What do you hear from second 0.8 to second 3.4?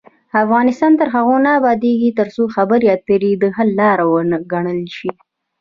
تر هغو نه ابادیږي، ترڅو خبرې اترې